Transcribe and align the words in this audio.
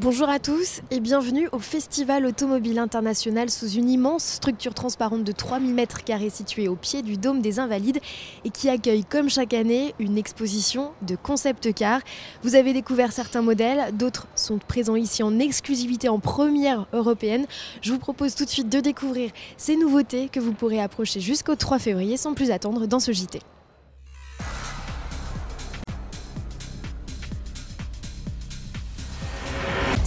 Bonjour 0.00 0.28
à 0.28 0.38
tous 0.38 0.80
et 0.92 1.00
bienvenue 1.00 1.48
au 1.50 1.58
Festival 1.58 2.24
Automobile 2.24 2.78
International 2.78 3.50
sous 3.50 3.66
une 3.66 3.90
immense 3.90 4.22
structure 4.22 4.72
transparente 4.72 5.24
de 5.24 5.32
3000 5.32 5.74
m2 5.74 6.30
située 6.30 6.68
au 6.68 6.76
pied 6.76 7.02
du 7.02 7.16
Dôme 7.16 7.40
des 7.40 7.58
Invalides 7.58 7.98
et 8.44 8.50
qui 8.50 8.68
accueille 8.68 9.04
comme 9.04 9.28
chaque 9.28 9.54
année 9.54 9.96
une 9.98 10.16
exposition 10.16 10.92
de 11.02 11.16
concept 11.16 11.74
car. 11.74 12.00
Vous 12.44 12.54
avez 12.54 12.74
découvert 12.74 13.10
certains 13.10 13.42
modèles, 13.42 13.92
d'autres 13.92 14.28
sont 14.36 14.58
présents 14.58 14.94
ici 14.94 15.24
en 15.24 15.36
exclusivité 15.40 16.08
en 16.08 16.20
première 16.20 16.86
européenne. 16.92 17.46
Je 17.82 17.92
vous 17.92 17.98
propose 17.98 18.36
tout 18.36 18.44
de 18.44 18.50
suite 18.50 18.68
de 18.68 18.78
découvrir 18.78 19.32
ces 19.56 19.74
nouveautés 19.74 20.28
que 20.28 20.38
vous 20.38 20.52
pourrez 20.52 20.80
approcher 20.80 21.18
jusqu'au 21.18 21.56
3 21.56 21.80
février 21.80 22.16
sans 22.16 22.34
plus 22.34 22.52
attendre 22.52 22.86
dans 22.86 23.00
ce 23.00 23.10
JT. 23.10 23.40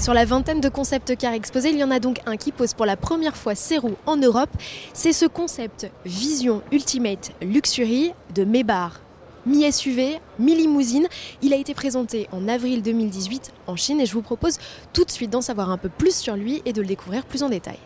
Sur 0.01 0.15
la 0.15 0.25
vingtaine 0.25 0.61
de 0.61 0.67
concepts 0.67 1.15
cars 1.15 1.33
exposés, 1.33 1.69
il 1.69 1.77
y 1.77 1.83
en 1.83 1.91
a 1.91 1.99
donc 1.99 2.21
un 2.25 2.35
qui 2.35 2.51
pose 2.51 2.73
pour 2.73 2.87
la 2.87 2.97
première 2.97 3.37
fois 3.37 3.53
ses 3.53 3.77
roues 3.77 3.97
en 4.07 4.17
Europe. 4.17 4.49
C'est 4.93 5.13
ce 5.13 5.27
concept 5.27 5.91
Vision 6.05 6.63
Ultimate 6.71 7.33
Luxury 7.39 8.11
de 8.33 8.43
Mebar. 8.43 8.99
Mi-SUV, 9.45 10.19
mi-limousine. 10.39 11.07
Il 11.43 11.53
a 11.53 11.57
été 11.57 11.75
présenté 11.75 12.27
en 12.31 12.47
avril 12.47 12.81
2018 12.81 13.53
en 13.67 13.75
Chine 13.75 14.01
et 14.01 14.07
je 14.07 14.13
vous 14.13 14.23
propose 14.23 14.57
tout 14.91 15.05
de 15.05 15.11
suite 15.11 15.29
d'en 15.29 15.41
savoir 15.41 15.69
un 15.69 15.77
peu 15.77 15.89
plus 15.89 16.15
sur 16.15 16.35
lui 16.35 16.63
et 16.65 16.73
de 16.73 16.81
le 16.81 16.87
découvrir 16.87 17.23
plus 17.23 17.43
en 17.43 17.49
détail. 17.49 17.77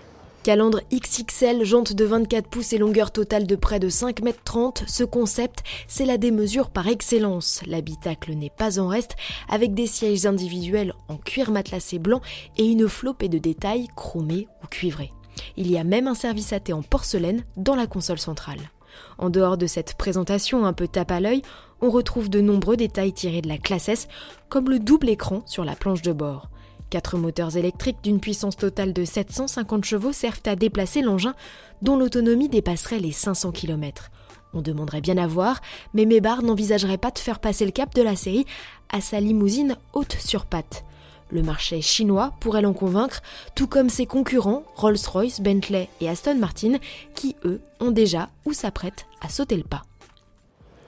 Calandre 0.45 0.81
XXL, 0.93 1.63
jante 1.63 1.93
de 1.93 2.05
24 2.05 2.47
pouces 2.47 2.73
et 2.73 2.77
longueur 2.77 3.09
totale 3.09 3.47
de 3.47 3.55
près 3.55 3.79
de 3.79 3.89
5 3.89 4.21
mètres 4.21 4.43
30, 4.43 4.83
ce 4.85 5.03
concept, 5.03 5.63
c'est 5.87 6.05
la 6.05 6.19
démesure 6.19 6.69
par 6.69 6.87
excellence. 6.87 7.61
L'habitacle 7.65 8.31
n'est 8.33 8.51
pas 8.51 8.79
en 8.79 8.87
reste, 8.87 9.15
avec 9.49 9.73
des 9.73 9.87
sièges 9.87 10.27
individuels 10.27 10.93
en 11.07 11.17
cuir 11.17 11.49
matelassé 11.49 11.97
blanc 11.97 12.21
et 12.59 12.65
une 12.65 12.87
flopée 12.87 13.27
de 13.27 13.39
détails 13.39 13.87
chromés 13.95 14.47
ou 14.63 14.67
cuivrés. 14.67 15.11
Il 15.57 15.71
y 15.71 15.79
a 15.79 15.83
même 15.83 16.05
un 16.05 16.13
service 16.13 16.53
à 16.53 16.59
thé 16.59 16.73
en 16.73 16.83
porcelaine 16.83 17.43
dans 17.57 17.75
la 17.75 17.87
console 17.87 18.19
centrale. 18.19 18.69
En 19.17 19.31
dehors 19.31 19.57
de 19.57 19.65
cette 19.65 19.95
présentation 19.95 20.63
un 20.63 20.73
peu 20.73 20.87
tape 20.87 21.09
à 21.09 21.21
l'œil, 21.21 21.41
on 21.81 21.89
retrouve 21.89 22.29
de 22.29 22.39
nombreux 22.39 22.77
détails 22.77 23.13
tirés 23.13 23.41
de 23.41 23.49
la 23.49 23.57
classe 23.57 23.89
S, 23.89 24.07
comme 24.49 24.69
le 24.69 24.77
double 24.77 25.09
écran 25.09 25.41
sur 25.47 25.65
la 25.65 25.75
planche 25.75 26.03
de 26.03 26.13
bord. 26.13 26.49
Quatre 26.89 27.17
moteurs 27.17 27.57
électriques 27.57 28.03
d'une 28.03 28.19
puissance 28.19 28.57
totale 28.57 28.93
de 28.93 29.05
750 29.05 29.83
chevaux 29.83 30.13
servent 30.13 30.41
à 30.45 30.55
déplacer 30.55 31.01
l'engin 31.01 31.33
dont 31.81 31.97
l'autonomie 31.97 32.49
dépasserait 32.49 32.99
les 32.99 33.11
500 33.11 33.51
km. 33.51 34.11
On 34.53 34.61
demanderait 34.61 35.01
bien 35.01 35.17
à 35.17 35.27
voir, 35.27 35.61
mais 35.93 36.05
Mebar 36.05 36.41
n'envisagerait 36.41 36.97
pas 36.97 37.11
de 37.11 37.19
faire 37.19 37.39
passer 37.39 37.65
le 37.65 37.71
cap 37.71 37.93
de 37.93 38.01
la 38.01 38.15
série 38.15 38.45
à 38.89 39.01
sa 39.01 39.19
limousine 39.19 39.75
haute 39.93 40.15
sur 40.19 40.45
pattes. 40.45 40.85
Le 41.31 41.41
marché 41.41 41.81
chinois 41.81 42.33
pourrait 42.39 42.61
l'en 42.61 42.73
convaincre, 42.73 43.21
tout 43.55 43.67
comme 43.67 43.89
ses 43.89 44.05
concurrents 44.05 44.63
Rolls-Royce, 44.75 45.41
Bentley 45.41 45.89
et 45.99 46.07
Aston 46.07 46.35
Martin, 46.35 46.77
qui 47.15 47.35
eux 47.43 47.59
ont 47.79 47.91
déjà 47.91 48.29
ou 48.45 48.53
s'apprêtent 48.53 49.07
à 49.21 49.29
sauter 49.29 49.57
le 49.57 49.63
pas. 49.63 49.81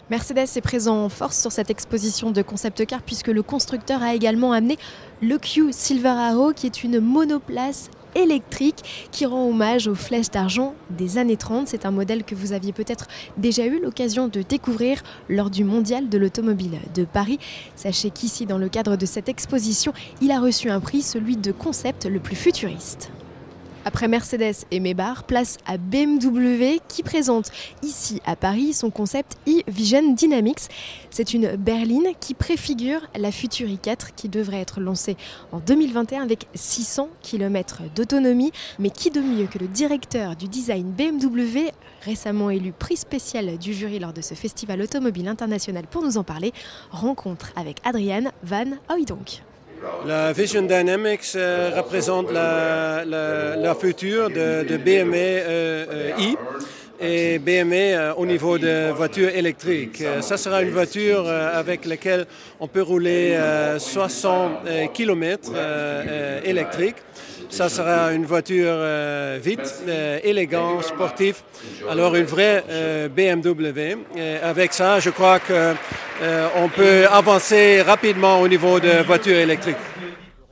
Mercedes 0.10 0.48
est 0.56 0.62
présent 0.62 1.04
en 1.04 1.10
force 1.10 1.38
sur 1.38 1.52
cette 1.52 1.70
exposition 1.70 2.32
de 2.32 2.42
concept 2.42 2.86
car 2.86 3.02
puisque 3.02 3.28
le 3.28 3.44
constructeur 3.44 4.02
a 4.02 4.16
également 4.16 4.54
amené 4.54 4.78
le 5.22 5.38
Q 5.38 5.74
Silver 5.74 6.08
Arrow 6.08 6.54
qui 6.54 6.66
est 6.66 6.82
une 6.82 7.02
monoplace 7.02 7.90
électrique 8.16 9.10
qui 9.12 9.26
rend 9.26 9.50
hommage 9.50 9.90
aux 9.90 9.96
flèches 9.96 10.32
d'argent 10.32 10.76
des 10.90 11.18
années 11.18 11.36
30. 11.36 11.68
C'est 11.68 11.86
un 11.86 11.92
modèle 11.92 12.24
que 12.24 12.36
vous 12.36 12.54
aviez 12.54 12.72
peut-être 12.72 13.08
déjà 13.36 13.66
eu 13.66 13.82
l'occasion 13.82 14.30
de 14.30 14.44
découvrir 14.44 15.04
lors 15.28 15.50
du 15.50 15.66
Mondial 15.66 16.08
de 16.08 16.18
l'automobile 16.18 16.80
de 16.96 17.04
Paris. 17.04 17.38
Sachez 17.76 18.10
qu'ici, 18.10 18.46
dans 18.46 18.58
le 18.58 18.70
cadre 18.70 18.96
de 18.96 19.06
cette 19.06 19.28
exposition, 19.28 19.92
il 20.22 20.32
a 20.32 20.40
reçu 20.40 20.70
un 20.70 20.80
prix, 20.80 21.02
celui 21.02 21.36
de 21.36 21.52
concept 21.52 22.06
le 22.06 22.22
plus 22.22 22.38
futuriste. 22.38 23.12
Après 23.88 24.10
Mercedes 24.10 24.66
et 24.70 24.82
Maybach, 24.82 25.24
place 25.28 25.56
à 25.66 25.78
BMW 25.78 26.82
qui 26.90 27.04
présente 27.04 27.52
ici 27.84 28.22
à 28.26 28.36
Paris 28.36 28.73
son 28.73 28.89
concept 28.89 29.38
e-Vision 29.48 30.11
Dynamics. 30.11 30.67
C'est 31.10 31.34
une 31.34 31.56
berline 31.56 32.10
qui 32.20 32.34
préfigure 32.34 33.00
la 33.17 33.32
future 33.32 33.70
i4 33.70 34.10
qui 34.14 34.28
devrait 34.28 34.60
être 34.60 34.82
lancée 34.82 35.16
en 35.54 35.60
2021 35.60 36.22
avec 36.22 36.48
600 36.54 37.08
km 37.22 37.84
d'autonomie. 37.95 38.52
Mais 38.78 38.89
qui 38.89 39.10
de 39.10 39.22
mieux 39.22 39.48
que 39.48 39.58
le 39.58 39.70
directeur 39.70 40.36
du 40.36 40.50
design 40.50 40.92
BMW, 40.92 41.72
récemment 42.02 42.50
élu 42.50 42.73
prix 42.73 42.98
spécial 42.98 43.58
du 43.58 43.73
jury 43.73 44.00
lors 44.00 44.11
de 44.11 44.22
ce 44.22 44.34
festival 44.34 44.82
automobile 44.82 45.30
international 45.30 45.86
pour 45.90 46.04
nous 46.04 46.17
en 46.17 46.26
parler, 46.26 46.52
rencontre 46.92 47.54
avec 47.56 47.78
Adrian 47.86 48.34
Van 48.44 48.66
Hooydonk. 48.90 49.47
La 50.05 50.32
Vision 50.32 50.61
Dynamics 50.61 51.36
euh, 51.36 51.71
représente 51.76 52.32
la, 52.32 53.04
la, 53.05 53.76
future 53.76 54.30
de, 54.30 54.64
de 54.64 54.77
BMW 54.77 55.15
euh, 55.15 55.86
euh, 55.92 56.11
i 56.20 56.36
et 56.99 57.38
BMW 57.38 58.14
au 58.17 58.26
niveau 58.26 58.58
de 58.58 58.92
voitures 58.92 59.30
électriques. 59.30 60.04
Ça 60.21 60.36
sera 60.36 60.64
une 60.64 60.71
voiture 60.71 61.30
avec 61.30 61.86
laquelle 61.86 62.26
on 62.60 62.67
peut 62.67 62.82
rouler 62.82 63.37
60 63.77 64.52
km 64.95 65.52
électriques. 66.43 66.95
Ça 67.52 67.70
sera 67.70 68.11
une 68.14 68.26
voiture 68.26 68.77
vite, 69.39 69.83
élégante, 70.23 70.86
sportive. 70.86 71.36
Alors 71.87 72.16
une 72.16 72.26
vraie 72.26 72.64
BMW. 73.16 73.98
avec 74.42 74.73
ça, 74.73 74.99
je 74.99 75.11
crois 75.11 75.39
qu'on 76.20 76.70
peut 76.70 77.08
avancer 77.08 77.82
rapidement 77.82 78.42
au 78.42 78.48
niveau 78.48 78.80
de 78.80 79.04
voitures 79.04 79.38
électriques. 79.38 79.78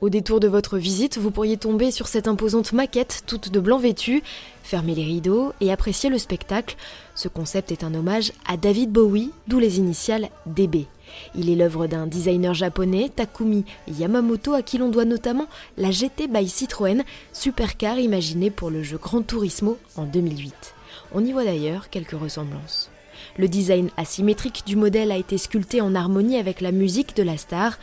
Au 0.02 0.10
détour 0.10 0.40
de 0.40 0.48
votre 0.48 0.76
visite, 0.76 1.16
vous 1.16 1.30
pourriez 1.30 1.56
tomber 1.56 1.90
sur 1.90 2.06
cette 2.06 2.28
imposante 2.28 2.74
maquette 2.74 3.22
toute 3.26 3.50
de 3.50 3.60
blanc 3.60 3.78
vêtue, 3.78 4.22
fermer 4.62 4.94
les 4.94 5.04
rideaux 5.04 5.54
et 5.62 5.72
apprécier 5.72 6.10
le 6.10 6.18
spectacle. 6.18 6.76
Ce 7.14 7.28
concept 7.28 7.72
est 7.72 7.82
un 7.82 7.94
hommage 7.94 8.32
à 8.46 8.58
David 8.58 8.92
Bowie, 8.92 9.30
d'où 9.48 9.58
les 9.58 9.78
initiales 9.78 10.28
DB. 10.44 10.86
Il 11.34 11.48
est 11.48 11.54
l'œuvre 11.54 11.86
d'un 11.86 12.06
designer 12.06 12.52
japonais, 12.52 13.10
Takumi 13.14 13.64
Yamamoto, 13.88 14.52
à 14.52 14.60
qui 14.60 14.76
l'on 14.76 14.90
doit 14.90 15.06
notamment 15.06 15.46
la 15.78 15.90
GT 15.90 16.28
by 16.28 16.46
Citroën, 16.46 17.02
supercar 17.32 17.98
imaginée 17.98 18.50
pour 18.50 18.70
le 18.70 18.82
jeu 18.82 18.98
Gran 18.98 19.22
Turismo 19.22 19.78
en 19.96 20.04
2008. 20.04 20.74
On 21.12 21.24
y 21.24 21.32
voit 21.32 21.44
d'ailleurs 21.44 21.88
quelques 21.88 22.20
ressemblances. 22.20 22.90
Le 23.36 23.48
design 23.48 23.90
asymétrique 23.96 24.62
du 24.66 24.76
modèle 24.76 25.12
a 25.12 25.16
été 25.16 25.38
sculpté 25.38 25.80
en 25.80 25.94
harmonie 25.94 26.38
avec 26.38 26.60
la 26.60 26.72
musique 26.72 27.16
de 27.16 27.22
la 27.22 27.36
star. 27.36 27.78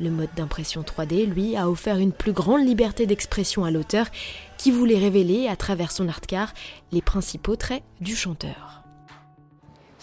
Le 0.00 0.10
mode 0.10 0.30
d'impression 0.36 0.82
3D, 0.82 1.26
lui, 1.26 1.56
a 1.56 1.70
offert 1.70 1.98
une 1.98 2.12
plus 2.12 2.32
grande 2.32 2.66
liberté 2.66 3.06
d'expression 3.06 3.64
à 3.64 3.70
l'auteur 3.70 4.06
qui 4.58 4.70
voulait 4.70 4.98
révéler, 4.98 5.46
à 5.46 5.56
travers 5.56 5.92
son 5.92 6.08
art 6.08 6.20
car, 6.20 6.52
les 6.90 7.02
principaux 7.02 7.56
traits 7.56 7.82
du 8.00 8.16
chanteur. 8.16 8.84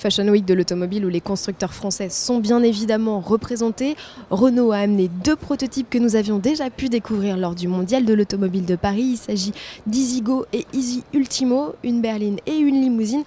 Fashion 0.02 0.28
Week 0.30 0.46
de 0.46 0.56
l'automobile 0.56 1.06
où 1.06 1.10
les 1.10 1.22
constructeurs 1.22 1.76
français 1.76 2.10
sont 2.10 2.40
bien 2.40 2.64
évidemment 2.64 3.20
représentés. 3.20 3.96
Renault 4.32 4.72
a 4.72 4.78
amené 4.78 5.10
deux 5.24 5.36
prototypes 5.36 5.92
que 5.92 6.00
nous 6.00 6.16
avions 6.16 6.40
déjà 6.40 6.72
pu 6.72 6.90
découvrir 6.90 7.38
lors 7.38 7.54
du 7.54 7.68
Mondial 7.68 8.04
de 8.04 8.14
l'automobile 8.16 8.66
de 8.66 8.76
Paris. 8.76 9.12
Il 9.12 9.18
s'agit 9.18 9.52
d'Easygo 9.86 10.48
et 10.54 10.66
Easy 10.74 11.04
Ultimo, 11.14 11.76
une 11.84 12.02
berline 12.02 12.40
et 12.48 12.56
une 12.56 12.82
limousine 12.82 13.24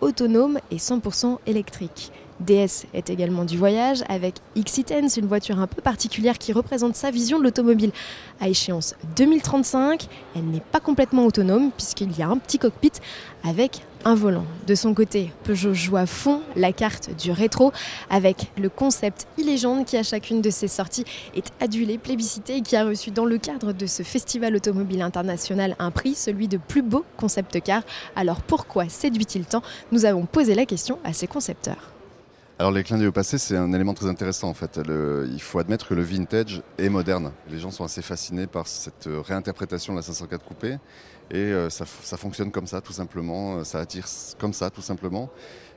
autonome 0.00 0.58
et 0.70 0.76
100% 0.76 1.38
électrique. 1.46 2.12
DS 2.40 2.86
est 2.94 3.10
également 3.10 3.44
du 3.44 3.56
voyage 3.56 4.04
avec 4.08 4.36
X-Tense, 4.54 5.16
une 5.16 5.26
voiture 5.26 5.58
un 5.58 5.66
peu 5.66 5.80
particulière 5.80 6.38
qui 6.38 6.52
représente 6.52 6.96
sa 6.96 7.10
vision 7.10 7.38
de 7.38 7.44
l'automobile 7.44 7.92
à 8.40 8.48
échéance 8.48 8.94
2035. 9.16 10.06
Elle 10.34 10.44
n'est 10.44 10.60
pas 10.60 10.80
complètement 10.80 11.24
autonome 11.24 11.70
puisqu'il 11.70 12.16
y 12.16 12.22
a 12.22 12.28
un 12.28 12.38
petit 12.38 12.58
cockpit 12.58 12.92
avec 13.44 13.82
un 14.04 14.14
volant. 14.14 14.44
De 14.66 14.74
son 14.74 14.94
côté, 14.94 15.32
Peugeot 15.42 15.74
joue 15.74 15.96
à 15.96 16.06
fond 16.06 16.40
la 16.54 16.72
carte 16.72 17.10
du 17.16 17.32
rétro 17.32 17.72
avec 18.08 18.52
le 18.56 18.68
concept 18.68 19.26
e-légende 19.40 19.84
qui 19.84 19.96
à 19.96 20.02
chacune 20.02 20.40
de 20.40 20.50
ses 20.50 20.68
sorties 20.68 21.04
est 21.34 21.52
adulé, 21.60 21.98
plébiscité 21.98 22.56
et 22.56 22.60
qui 22.60 22.76
a 22.76 22.84
reçu 22.84 23.10
dans 23.10 23.24
le 23.24 23.38
cadre 23.38 23.72
de 23.72 23.86
ce 23.86 24.02
festival 24.02 24.54
automobile 24.54 25.02
international 25.02 25.74
un 25.78 25.90
prix, 25.90 26.14
celui 26.14 26.46
de 26.46 26.58
plus 26.58 26.82
beau 26.82 27.04
concept 27.16 27.60
car. 27.62 27.82
Alors 28.14 28.42
pourquoi 28.42 28.88
séduit-il 28.88 29.44
tant? 29.44 29.62
Nous 29.90 30.04
avons 30.04 30.26
posé 30.26 30.54
la 30.54 30.66
question 30.66 30.98
à 31.02 31.12
ses 31.12 31.26
concepteurs. 31.26 31.95
Alors 32.58 32.72
les 32.72 32.84
clins 32.84 32.96
d'œil 32.96 33.08
au 33.08 33.12
passé, 33.12 33.36
c'est 33.36 33.54
un 33.54 33.70
élément 33.74 33.92
très 33.92 34.06
intéressant 34.06 34.48
en 34.48 34.54
fait. 34.54 34.80
il 35.30 35.42
faut 35.42 35.58
admettre 35.58 35.88
que 35.88 35.94
le 35.94 36.00
vintage 36.00 36.62
est 36.78 36.88
moderne. 36.88 37.32
Les 37.50 37.58
gens 37.58 37.70
sont 37.70 37.84
assez 37.84 38.00
fascinés 38.00 38.46
par 38.46 38.66
cette 38.66 39.06
réinterprétation 39.06 39.92
de 39.92 39.98
la 39.98 40.02
504 40.02 40.42
coupée 40.42 40.78
et 41.30 41.36
euh, 41.36 41.68
ça, 41.68 41.84
fonctionne 42.16 42.50
comme 42.50 42.66
ça 42.66 42.80
tout 42.80 42.94
simplement, 42.94 43.62
ça 43.62 43.80
attire 43.80 44.06
comme 44.38 44.54
ça 44.54 44.70
tout 44.70 44.80
simplement. 44.80 45.28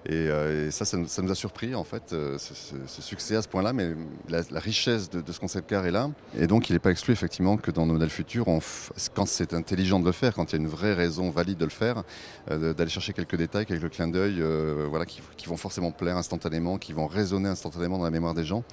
Et, 0.06 0.14
euh, 0.14 0.72
ça, 0.72 0.86
ça 0.86 0.98
nous, 0.98 1.32
a 1.32 1.36
surpris 1.36 1.76
en 1.76 1.84
fait, 1.84 2.14
euh, 2.14 2.38
ce, 2.38 3.02
succès 3.02 3.36
à 3.36 3.42
ce 3.42 3.48
point-là, 3.48 3.74
mais 3.74 3.90
la, 4.30 4.44
richesse 4.60 5.10
de, 5.10 5.24
ce 5.32 5.40
concept 5.40 5.70
car 5.70 5.86
est 5.86 5.92
là. 5.92 6.10
Et 6.38 6.48
donc 6.48 6.70
il 6.70 6.74
n'est 6.74 6.80
pas 6.80 6.92
exclu 6.92 7.14
effectivement 7.14 7.58
que 7.58 7.72
dans 7.72 7.86
nos 7.86 7.94
modèles 7.94 8.10
futurs, 8.10 8.46
quand 8.46 9.26
c'est 9.26 9.54
intelligent 9.54 10.00
de 10.00 10.06
le 10.06 10.12
faire, 10.12 10.34
quand 10.34 10.52
il 10.52 10.56
y 10.56 10.60
a 10.60 10.62
une 10.62 10.70
vraie 10.70 10.94
raison 10.94 11.30
valide 11.30 11.58
de 11.58 11.66
le 11.66 11.72
faire, 11.72 12.04
d'aller 12.50 12.90
chercher 12.90 13.14
quelques 13.14 13.36
détails, 13.36 13.66
quelques 13.66 13.90
clins 13.90 14.08
d'œil 14.08 14.42
voilà, 14.90 15.06
qui, 15.06 15.22
vont 15.48 15.58
forcément 15.58 15.92
plaire 15.92 16.18
instantanément, 16.18 16.78
qui 16.78 16.94
vont 16.94 17.08
résonner 17.08 17.50
instantanément 17.50 17.98
dans 17.98 18.06
la 18.06 18.12
mémoire 18.12 18.34
des 18.34 18.46
gens 18.46 18.64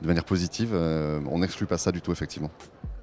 de 0.00 0.06
manière 0.06 0.24
positive. 0.24 0.74
on 0.74 1.38
n'exclut 1.38 1.66
pas 1.66 1.78
ça 1.78 1.92
du 1.92 2.00
tout 2.00 2.12
effectivement. 2.12 2.50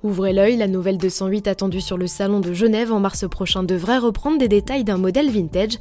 Ouvrez 0.03 0.31
l'œil, 0.31 0.57
la 0.57 0.67
nouvelle 0.67 0.97
208 0.97 1.47
attendue 1.47 1.81
sur 1.81 1.97
le 1.97 2.07
salon 2.07 2.39
de 2.39 2.53
Genève 2.53 2.91
en 2.91 2.99
mars 2.99 3.27
prochain 3.27 3.63
devrait 3.63 3.97
reprendre 3.97 4.37
des 4.37 4.47
détails 4.47 4.83
d'un 4.83 4.97
modèle 4.97 5.29
vintage. 5.31 5.79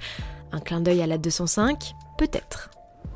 Un 0.56 0.60
clin 0.60 0.80
d'œil 0.80 1.02
à 1.02 1.06
la 1.06 1.18
205 1.18 1.94
Peut-être. 2.16 2.70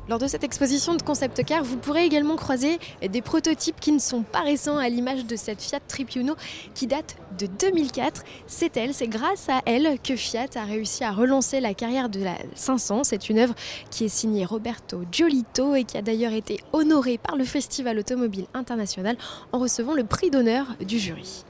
Lors 0.07 0.19
de 0.19 0.27
cette 0.27 0.43
exposition 0.43 0.93
de 0.93 1.01
concept 1.01 1.43
car, 1.43 1.63
vous 1.63 1.75
pourrez 1.77 2.05
également 2.05 2.35
croiser 2.35 2.77
des 3.01 3.23
prototypes 3.23 3.79
qui 3.79 3.91
ne 3.91 3.97
sont 3.97 4.21
pas 4.21 4.41
récents 4.41 4.77
à 4.77 4.89
l'image 4.89 5.25
de 5.25 5.35
cette 5.35 5.59
Fiat 5.59 5.79
Tripuno 5.87 6.35
qui 6.75 6.85
date 6.85 7.15
de 7.39 7.47
2004. 7.47 8.21
C'est 8.45 8.77
elle, 8.77 8.93
c'est 8.93 9.07
grâce 9.07 9.49
à 9.49 9.61
elle 9.65 9.97
que 10.03 10.15
Fiat 10.15 10.49
a 10.53 10.65
réussi 10.65 11.03
à 11.03 11.11
relancer 11.11 11.61
la 11.61 11.73
carrière 11.73 12.09
de 12.09 12.23
la 12.23 12.35
500. 12.53 13.05
C'est 13.05 13.29
une 13.29 13.39
œuvre 13.39 13.55
qui 13.89 14.05
est 14.05 14.09
signée 14.09 14.45
Roberto 14.45 15.01
Giolito 15.11 15.73
et 15.73 15.83
qui 15.83 15.97
a 15.97 16.03
d'ailleurs 16.03 16.33
été 16.33 16.59
honorée 16.73 17.17
par 17.17 17.37
le 17.37 17.43
Festival 17.43 17.97
automobile 17.97 18.45
international 18.53 19.17
en 19.51 19.57
recevant 19.57 19.95
le 19.95 20.03
prix 20.03 20.29
d'honneur 20.29 20.67
du 20.85 20.99
jury. 20.99 21.43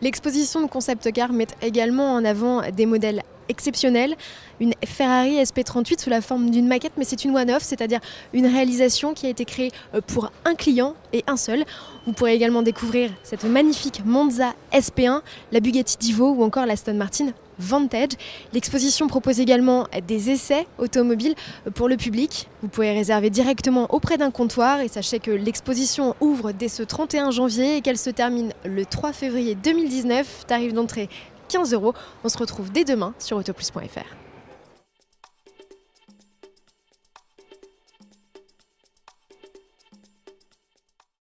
L'exposition 0.00 0.60
de 0.60 0.68
concept 0.68 1.10
car 1.12 1.32
met 1.32 1.48
également 1.60 2.14
en 2.14 2.24
avant 2.24 2.62
des 2.70 2.86
modèles 2.86 3.22
exceptionnels. 3.48 4.14
Une 4.60 4.72
Ferrari 4.84 5.42
SP38 5.42 6.02
sous 6.02 6.10
la 6.10 6.20
forme 6.20 6.50
d'une 6.50 6.66
maquette, 6.66 6.92
mais 6.96 7.04
c'est 7.04 7.24
une 7.24 7.36
one-off, 7.36 7.62
c'est-à-dire 7.62 8.00
une 8.32 8.46
réalisation 8.46 9.14
qui 9.14 9.26
a 9.26 9.28
été 9.28 9.44
créée 9.44 9.72
euh, 9.94 10.00
pour 10.06 10.30
un 10.44 10.54
client 10.54 10.94
et 11.12 11.24
un 11.26 11.36
seul. 11.36 11.64
Vous 12.06 12.12
pourrez 12.12 12.34
également 12.34 12.62
découvrir 12.62 13.10
cette 13.22 13.44
magnifique 13.44 14.02
Monza 14.04 14.54
SP1, 14.72 15.22
la 15.52 15.60
Bugatti 15.60 15.96
Divo 15.98 16.30
ou 16.30 16.44
encore 16.44 16.66
la 16.66 16.76
Stone 16.76 16.96
Martin 16.96 17.32
Vantage. 17.58 18.12
L'exposition 18.52 19.06
propose 19.06 19.40
également 19.40 19.86
des 20.06 20.30
essais 20.30 20.66
automobiles 20.78 21.34
pour 21.74 21.88
le 21.88 21.96
public. 21.96 22.48
Vous 22.62 22.68
pouvez 22.68 22.92
réserver 22.92 23.30
directement 23.30 23.86
auprès 23.94 24.18
d'un 24.18 24.30
comptoir 24.30 24.80
et 24.80 24.88
sachez 24.88 25.18
que 25.18 25.30
l'exposition 25.30 26.14
ouvre 26.20 26.52
dès 26.52 26.68
ce 26.68 26.82
31 26.82 27.30
janvier 27.30 27.76
et 27.76 27.80
qu'elle 27.80 27.98
se 27.98 28.10
termine 28.10 28.52
le 28.64 28.84
3 28.84 29.12
février 29.12 29.54
2019. 29.54 30.44
Tarif 30.46 30.72
d'entrée 30.72 31.08
15 31.48 31.72
euros. 31.72 31.94
On 32.24 32.28
se 32.28 32.38
retrouve 32.38 32.70
dès 32.70 32.84
demain 32.84 33.14
sur 33.18 33.36
autoplus.fr. 33.36 34.33